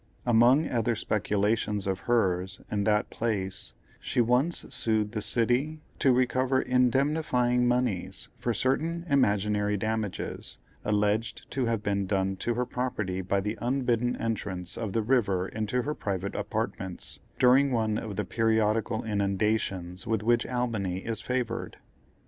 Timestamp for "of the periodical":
17.99-19.03